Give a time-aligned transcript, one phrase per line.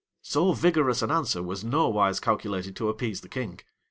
[0.33, 3.59] []So vigorous an answer was nowise calculated to appease the king.